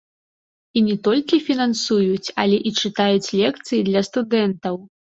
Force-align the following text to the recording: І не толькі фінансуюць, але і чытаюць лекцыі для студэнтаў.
І 0.79 0.81
не 0.87 0.95
толькі 1.09 1.39
фінансуюць, 1.51 2.27
але 2.45 2.57
і 2.71 2.75
чытаюць 2.85 3.33
лекцыі 3.45 3.89
для 3.93 4.09
студэнтаў. 4.11 4.87